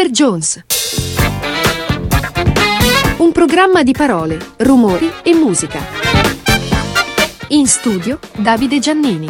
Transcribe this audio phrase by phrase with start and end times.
[0.00, 0.08] Mr.
[0.08, 0.64] Jones.
[3.18, 5.78] Un programma di parole, rumori e musica.
[7.48, 9.28] In studio Davide Giannini.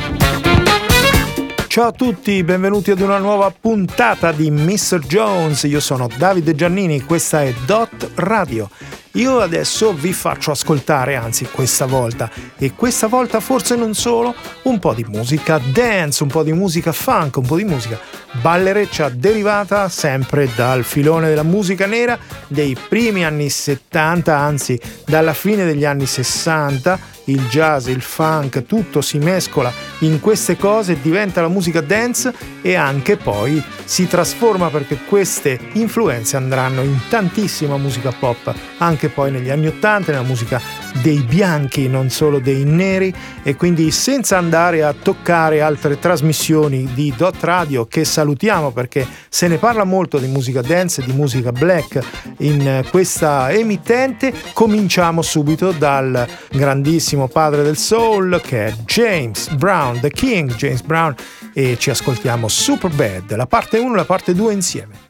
[1.67, 5.01] Ciao a tutti, benvenuti ad una nuova puntata di Mr.
[5.01, 5.65] Jones.
[5.65, 8.71] Io sono Davide Giannini, questa è Dot Radio.
[9.15, 14.33] Io adesso vi faccio ascoltare, anzi questa volta, e questa volta forse non solo,
[14.63, 17.99] un po' di musica dance, un po' di musica funk, un po' di musica
[18.41, 25.65] ballereccia derivata sempre dal filone della musica nera dei primi anni 70, anzi dalla fine
[25.65, 31.49] degli anni 60 il jazz, il funk, tutto si mescola in queste cose, diventa la
[31.49, 38.53] musica dance e anche poi si trasforma perché queste influenze andranno in tantissima musica pop,
[38.79, 40.61] anche poi negli anni 80, nella musica
[41.03, 47.13] dei bianchi, non solo dei neri e quindi senza andare a toccare altre trasmissioni di
[47.17, 52.01] Dot Radio che salutiamo perché se ne parla molto di musica dance, di musica black
[52.39, 60.11] in questa emittente, cominciamo subito dal grandissimo padre del soul che è James Brown, The
[60.11, 61.15] King James Brown
[61.53, 65.10] e ci ascoltiamo Super Bad, la parte 1 e la parte 2 insieme.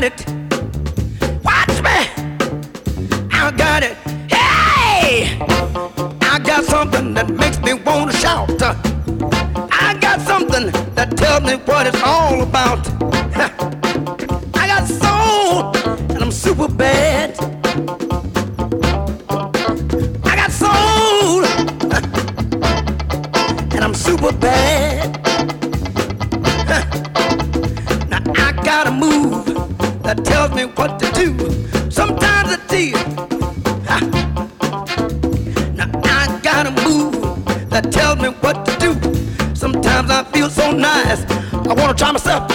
[0.00, 0.24] Got it.
[1.44, 2.08] Watch me.
[3.32, 3.96] I got it.
[4.30, 5.36] Hey!
[6.22, 8.48] I got something that makes me want to shout.
[9.72, 12.86] I got something that tells me what it's all about.
[14.54, 15.76] I got soul,
[16.12, 17.36] and I'm super bad.
[20.24, 21.44] I got soul,
[23.74, 24.87] and I'm super bad.
[30.08, 31.36] That tells me what to do.
[31.90, 33.06] Sometimes it's tears.
[35.76, 37.12] Now I gotta move
[37.68, 39.54] that tells me what to do.
[39.54, 42.47] Sometimes I feel so nice, I wanna try myself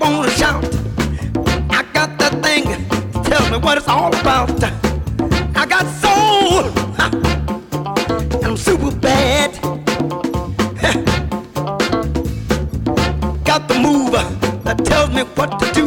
[0.00, 0.64] wanna shout.
[1.70, 2.64] I got that thing,
[3.24, 4.50] tell me what it's all about.
[5.56, 6.64] I got soul,
[8.34, 9.52] and I'm super bad.
[13.44, 14.12] got the move
[14.64, 15.86] that tells me what to do.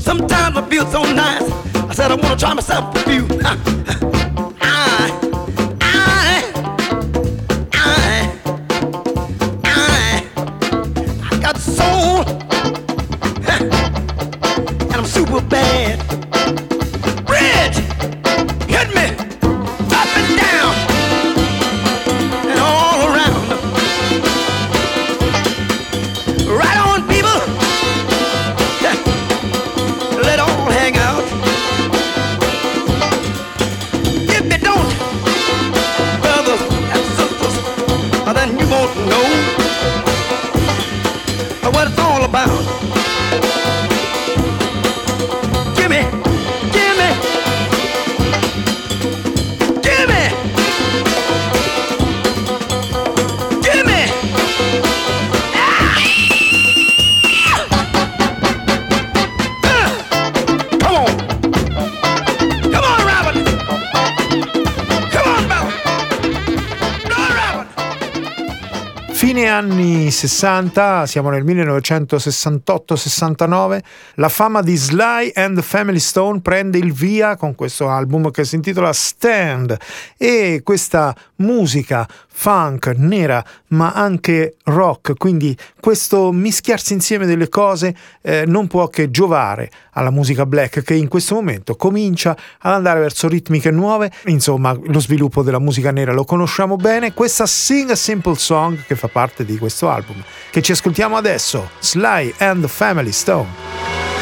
[0.00, 3.08] Sometimes I feel so nice, I said I wanna try myself with
[4.20, 4.25] you.
[70.36, 73.78] 60, siamo nel 1968-69,
[74.16, 78.44] la fama di Sly and the Family Stone prende il via con questo album che
[78.44, 79.74] si intitola Stand.
[80.18, 82.06] E questa musica
[82.38, 89.10] funk, nera, ma anche rock, quindi questo mischiarsi insieme delle cose eh, non può che
[89.10, 94.76] giovare alla musica black che in questo momento comincia ad andare verso ritmiche nuove, insomma
[94.80, 99.08] lo sviluppo della musica nera lo conosciamo bene, questa Sing a Simple Song che fa
[99.08, 104.15] parte di questo album, che ci ascoltiamo adesso, Sly and the Family Stone.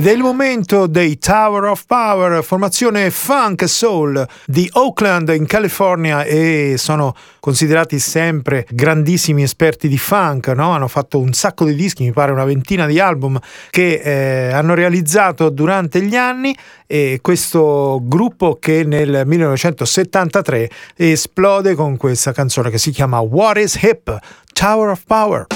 [0.00, 6.24] Ed è il momento dei Tower of Power, formazione funk soul di Oakland in California
[6.24, 10.70] e sono considerati sempre grandissimi esperti di funk, no?
[10.70, 13.38] hanno fatto un sacco di dischi, mi pare una ventina di album
[13.68, 21.98] che eh, hanno realizzato durante gli anni e questo gruppo che nel 1973 esplode con
[21.98, 24.18] questa canzone che si chiama What is Hip?
[24.54, 25.46] Tower of Power.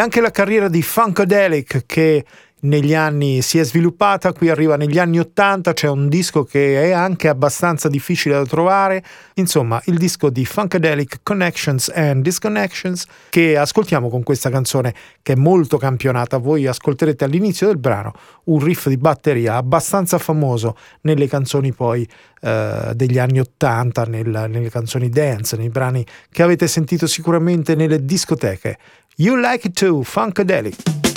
[0.00, 2.24] Anche la carriera di Funkadelic che
[2.60, 6.90] negli anni si è sviluppata, qui arriva negli anni 80, c'è un disco che è
[6.90, 9.02] anche abbastanza difficile da trovare,
[9.34, 15.36] insomma il disco di Funkadelic Connections and Disconnections che ascoltiamo con questa canzone che è
[15.36, 18.12] molto campionata, voi ascolterete all'inizio del brano
[18.44, 22.06] un riff di batteria abbastanza famoso nelle canzoni poi
[22.42, 28.04] eh, degli anni 80, nel, nelle canzoni dance, nei brani che avete sentito sicuramente nelle
[28.04, 28.78] discoteche.
[29.16, 31.09] You Like It Too, Funkadelic.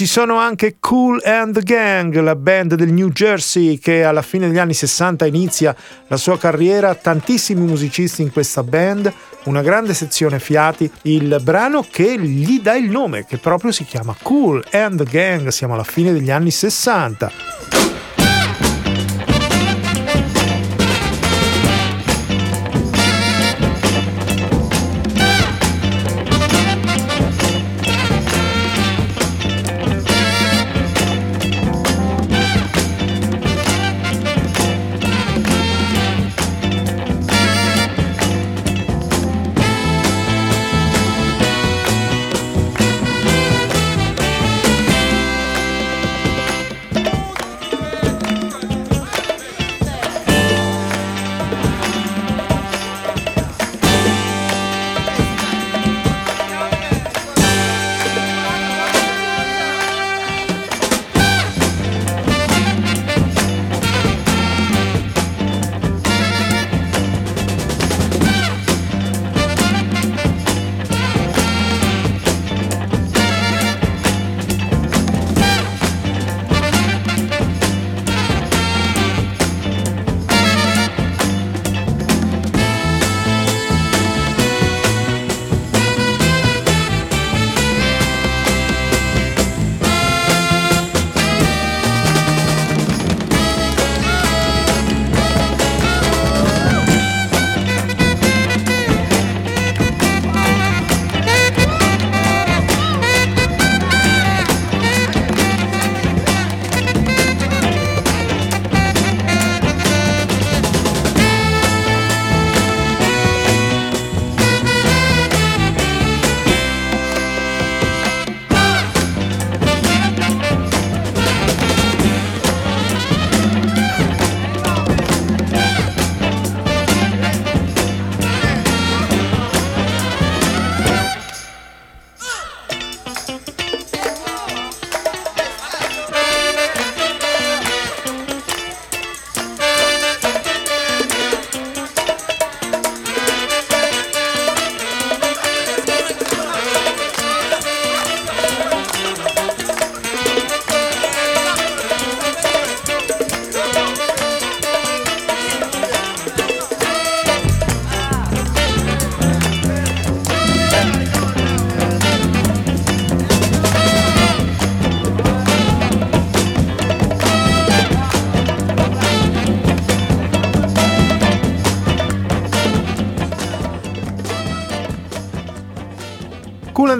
[0.00, 4.48] Ci sono anche Cool and the Gang, la band del New Jersey che alla fine
[4.48, 9.12] degli anni 60 inizia la sua carriera, tantissimi musicisti in questa band,
[9.44, 14.16] una grande sezione fiati, il brano che gli dà il nome, che proprio si chiama
[14.22, 17.99] Cool and the Gang, siamo alla fine degli anni 60.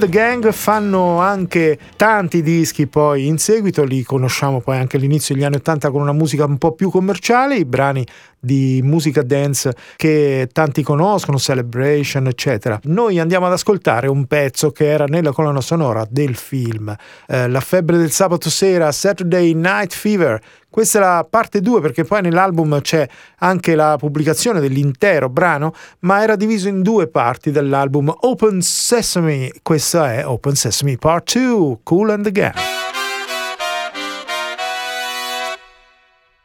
[0.01, 5.45] The Gang fanno anche tanti dischi poi in seguito, li conosciamo poi anche all'inizio degli
[5.45, 8.07] anni 80 con una musica un po' più commerciale, i brani
[8.41, 12.81] di musica dance che tanti conoscono, Celebration, eccetera.
[12.85, 16.95] Noi andiamo ad ascoltare un pezzo che era nella colonna sonora del film,
[17.29, 22.05] eh, La febbre del sabato sera, Saturday Night Fever, questa è la parte 2 perché
[22.05, 23.07] poi nell'album c'è
[23.39, 29.51] anche la pubblicazione dell'intero brano, ma era diviso in due parti dell'album Open Sesame.
[29.63, 32.55] Questa è Open Sesame Part 2, Cool and the Gang.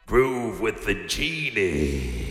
[0.06, 2.25] Groove with the genie.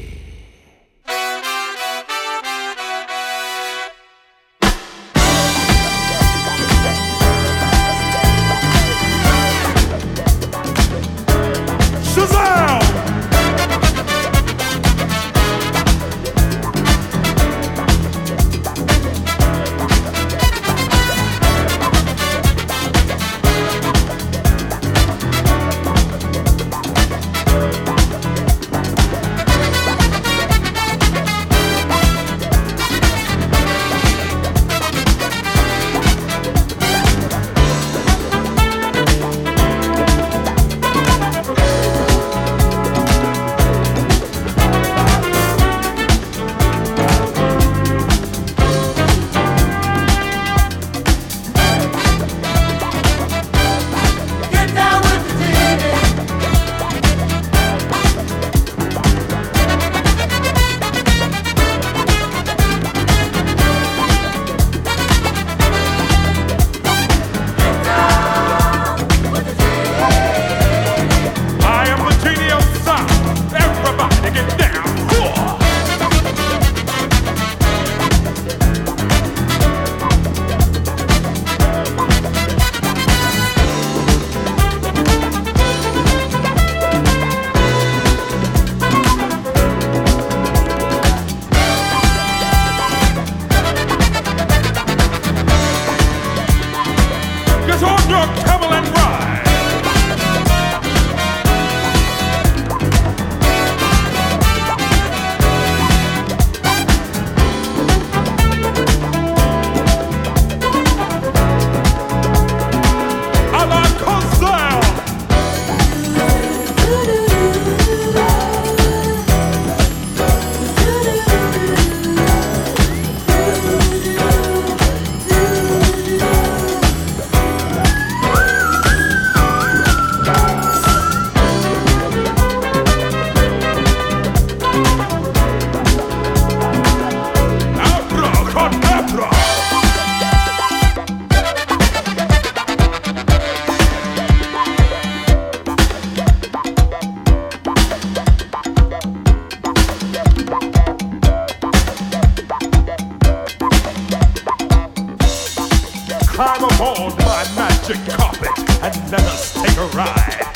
[156.36, 158.50] Climb aboard my magic carpet
[158.84, 160.54] and let us take a ride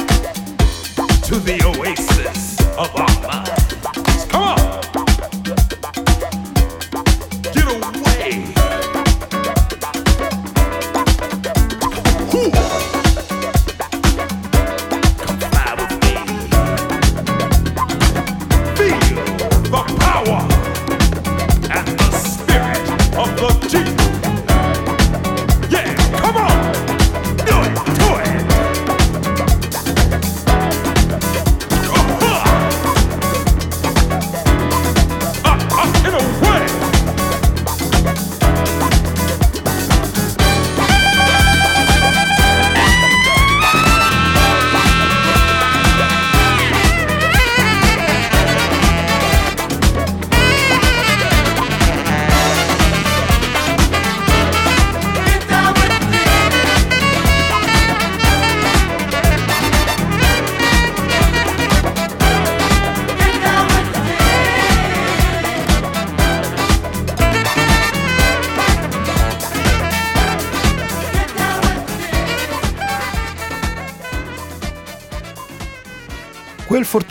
[1.23, 4.25] to the oasis of our minds.
[4.25, 4.78] Come on!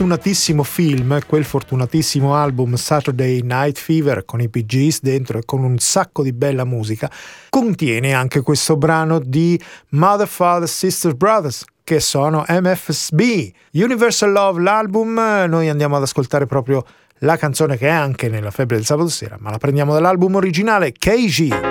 [0.09, 5.77] Fortunatissimo film, quel fortunatissimo album Saturday Night Fever con i PGs dentro e con un
[5.77, 7.11] sacco di bella musica,
[7.51, 13.21] contiene anche questo brano di Mother, Father, Sisters, Brothers, che sono MFSB.
[13.73, 16.87] Universal Love, l'album, noi andiamo ad ascoltare proprio
[17.19, 20.93] la canzone che è anche nella febbre del sabato sera, ma la prendiamo dall'album originale
[20.93, 21.68] KG.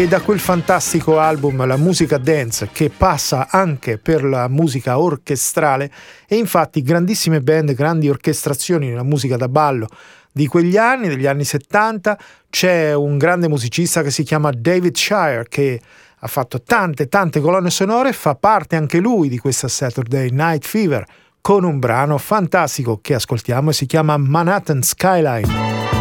[0.00, 5.90] E da quel fantastico album la musica dance che passa anche per la musica orchestrale
[6.28, 9.88] e infatti grandissime band, grandi orchestrazioni nella musica da ballo
[10.30, 12.16] di quegli anni, degli anni 70,
[12.48, 15.80] c'è un grande musicista che si chiama David Shire che
[16.16, 21.04] ha fatto tante tante colonne sonore, fa parte anche lui di questa Saturday Night Fever
[21.40, 25.97] con un brano fantastico che ascoltiamo e si chiama Manhattan Skyline.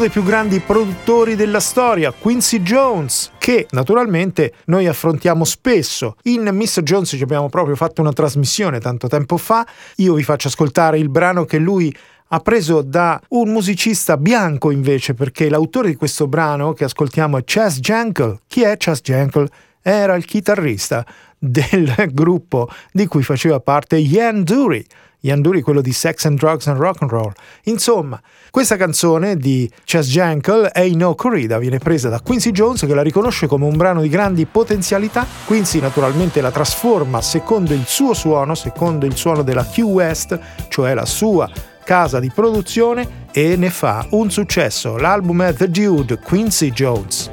[0.00, 6.16] Dei più grandi produttori della storia, Quincy Jones, che naturalmente noi affrontiamo spesso.
[6.22, 6.82] In Mr.
[6.82, 11.10] Jones ci abbiamo proprio fatto una trasmissione tanto tempo fa, io vi faccio ascoltare il
[11.10, 11.94] brano che lui
[12.28, 17.42] ha preso da un musicista bianco invece, perché l'autore di questo brano che ascoltiamo è
[17.44, 18.40] Chas Jankel.
[18.46, 19.50] Chi è Chas Jankel?
[19.82, 21.04] Era il chitarrista
[21.38, 24.82] del gruppo di cui faceva parte Ian Dury.
[25.20, 27.32] Yanduri, quello di Sex and Drugs and Rock and Roll.
[27.64, 32.94] Insomma, questa canzone di Chas Jankel, Hey No Corrida, viene presa da Quincy Jones che
[32.94, 35.26] la riconosce come un brano di grandi potenzialità.
[35.46, 40.94] Quincy naturalmente la trasforma secondo il suo suono, secondo il suono della Q West, cioè
[40.94, 41.50] la sua
[41.84, 44.96] casa di produzione, e ne fa un successo.
[44.96, 47.30] L'album è The Dude, Quincy Jones.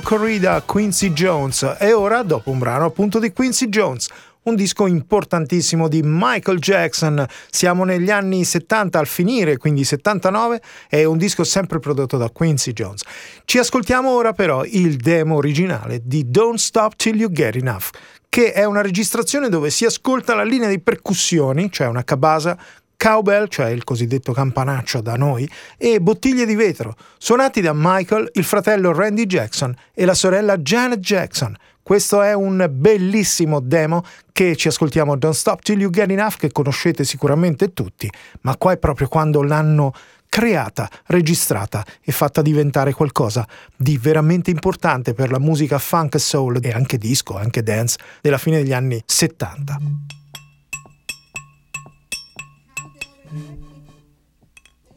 [0.00, 1.76] Corrida, Quincy Jones.
[1.78, 4.08] E ora, dopo un brano appunto di Quincy Jones,
[4.42, 7.26] un disco importantissimo di Michael Jackson.
[7.50, 12.72] Siamo negli anni 70 al finire, quindi 79, è un disco sempre prodotto da Quincy
[12.72, 13.02] Jones.
[13.44, 17.90] Ci ascoltiamo ora però il demo originale di Don't Stop Till You Get Enough,
[18.28, 22.56] che è una registrazione dove si ascolta la linea di percussioni, cioè una cabasa
[22.96, 28.44] cowbell, cioè il cosiddetto campanaccio da noi, e bottiglie di vetro, suonati da Michael, il
[28.44, 31.56] fratello Randy Jackson e la sorella Janet Jackson.
[31.82, 36.50] Questo è un bellissimo demo che ci ascoltiamo Don't Stop Till You Get Enough, che
[36.50, 39.92] conoscete sicuramente tutti, ma qua è proprio quando l'hanno
[40.28, 46.72] creata, registrata e fatta diventare qualcosa di veramente importante per la musica funk soul e
[46.72, 49.78] anche disco, anche dance della fine degli anni 70.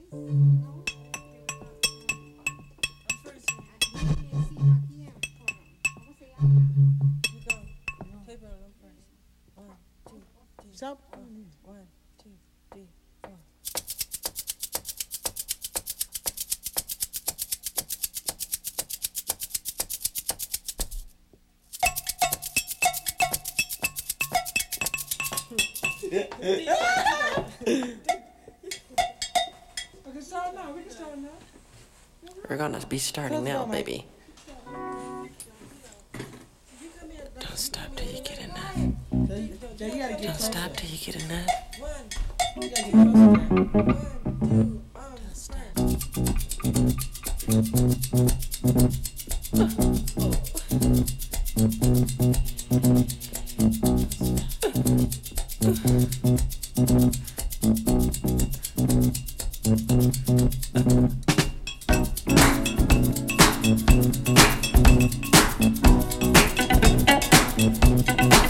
[0.10, 0.57] Stop.
[32.50, 34.08] We're gonna be starting now, baby.
[37.39, 38.76] Don't stop till you get enough.
[39.78, 41.47] Jay, you gotta get Don't stop till you get enough.
[42.60, 43.60] You gotta get closer.
[45.14, 45.36] Don't
[61.26, 61.39] stop.
[67.62, 68.49] Is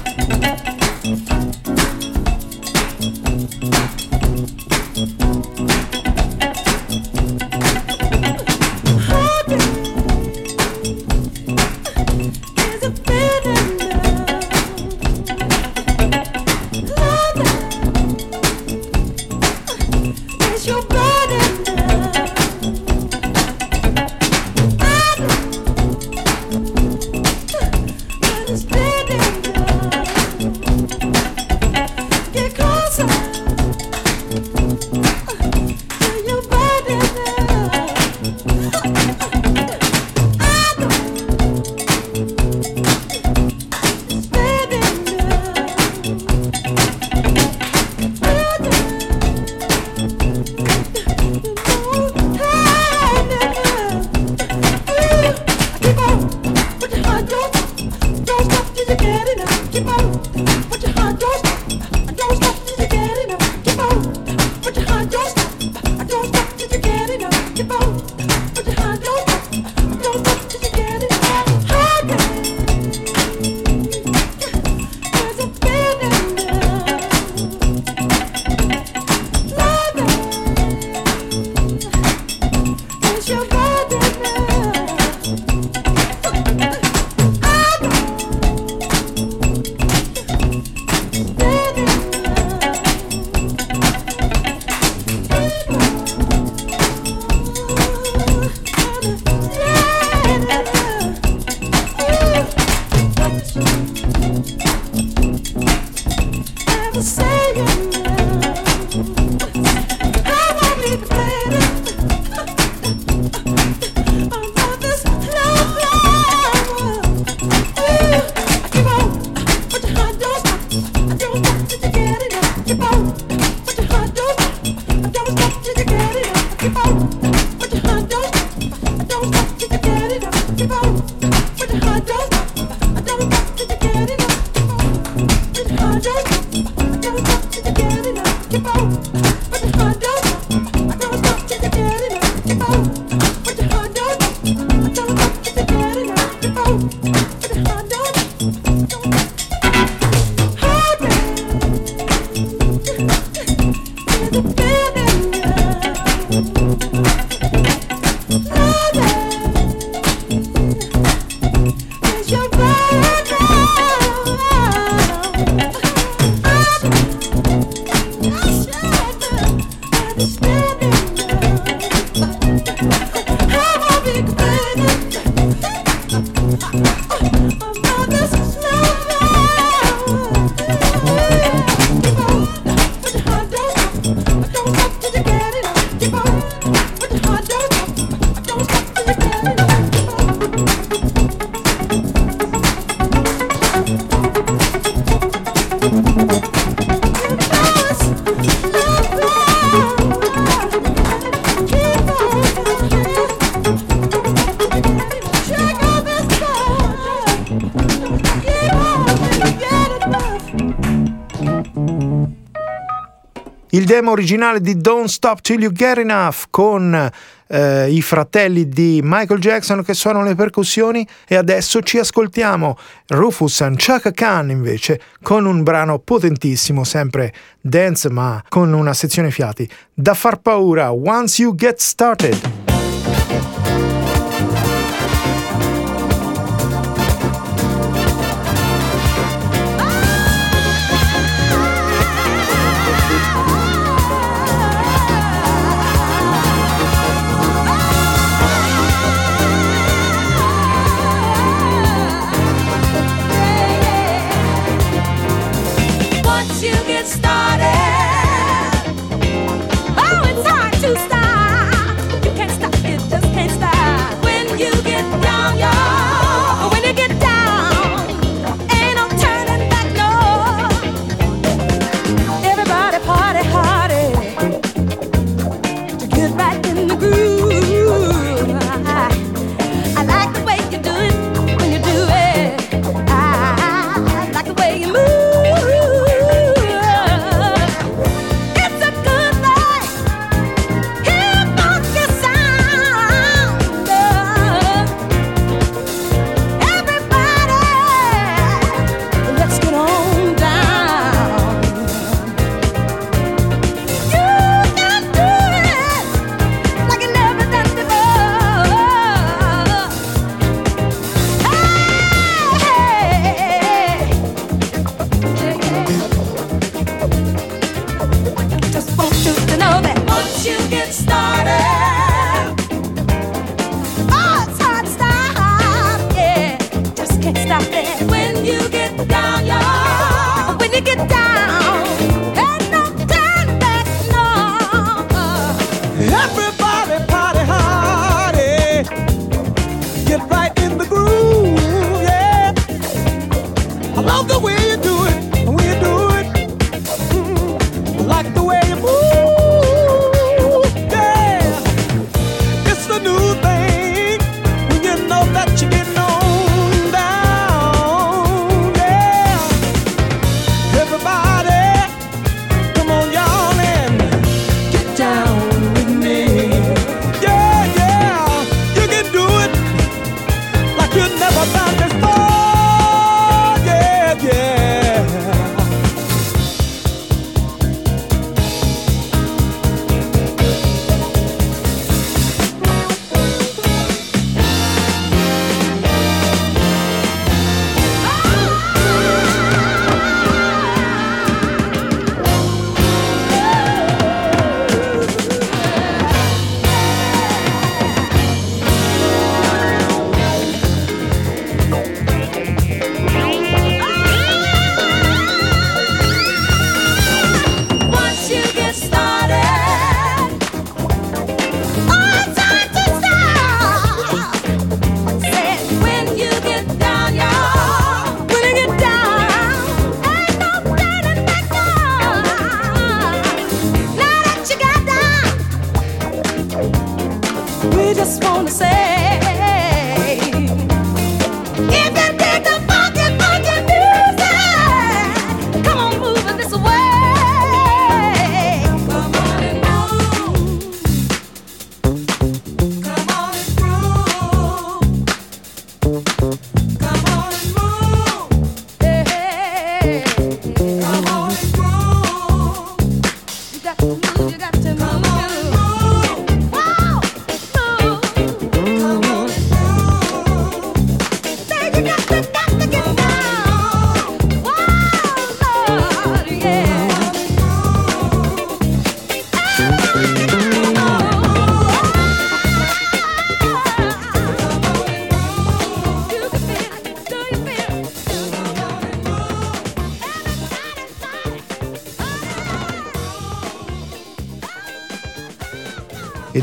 [213.89, 217.11] demo originale di Don't Stop Till You Get Enough con
[217.47, 222.77] eh, i fratelli di Michael Jackson che suonano le percussioni e adesso ci ascoltiamo
[223.07, 229.31] Rufus and Chaka Khan invece con un brano potentissimo, sempre dance ma con una sezione
[229.31, 232.68] fiati, da far paura Once You Get Started.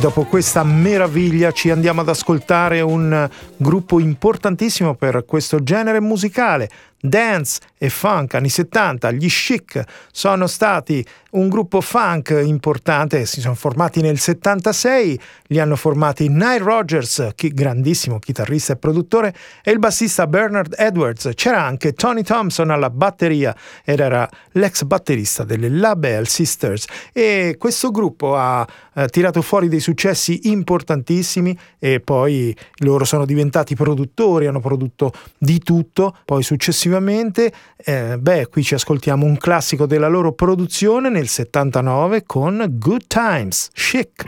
[0.06, 7.58] dopo questa meraviglia ci andiamo ad ascoltare un gruppo importantissimo per questo genere musicale, dance
[7.76, 9.82] e funk anni 70, gli chic
[10.12, 11.04] sono stati
[11.36, 18.18] un gruppo funk importante, si sono formati nel 76, li hanno formati Nile Rogers, grandissimo
[18.18, 21.30] chitarrista e produttore, e il bassista Bernard Edwards.
[21.34, 27.90] C'era anche Tony Thompson alla batteria ed era l'ex batterista delle Label Sisters e questo
[27.90, 34.60] gruppo ha eh, tirato fuori dei successi importantissimi e poi loro sono diventati produttori, hanno
[34.60, 41.10] prodotto di tutto, poi successivamente, eh, beh, qui ci ascoltiamo un classico della loro produzione
[41.10, 44.24] nel 79 con Good Times, Chic.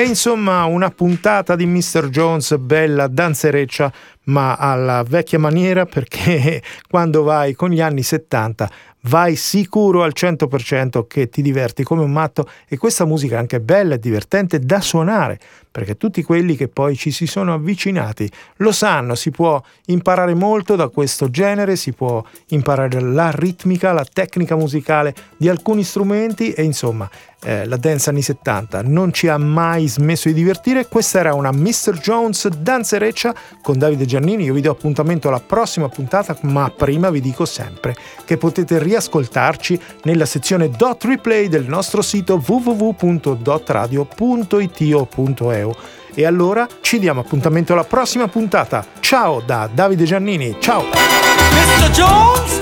[0.00, 2.08] E insomma una puntata di Mr.
[2.08, 3.92] Jones bella, danzereccia,
[4.24, 8.70] ma alla vecchia maniera perché quando vai con gli anni 70
[9.02, 13.60] vai sicuro al 100% che ti diverti come un matto e questa musica è anche
[13.60, 15.38] bella e divertente da suonare
[15.70, 20.76] perché tutti quelli che poi ci si sono avvicinati lo sanno, si può imparare molto
[20.76, 26.62] da questo genere, si può imparare la ritmica, la tecnica musicale di alcuni strumenti e
[26.62, 27.08] insomma
[27.42, 30.88] eh, la dance anni 70 non ci ha mai smesso di divertire.
[30.88, 31.98] Questa era una Mr.
[32.00, 34.44] Jones danzereccia con Davide Giannini.
[34.44, 39.80] Io vi do appuntamento alla prossima puntata, ma prima vi dico sempre che potete riascoltarci
[40.04, 45.74] nella sezione dot replay del nostro sito www.dotradio.it o.eu.
[46.12, 48.84] E allora ci diamo appuntamento alla prossima puntata.
[49.00, 50.56] Ciao da Davide Giannini.
[50.58, 50.82] Ciao!
[50.82, 51.90] Mr.
[51.92, 52.58] Jones,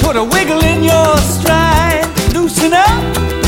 [0.00, 3.47] put a wiggle in your stride, loosen up.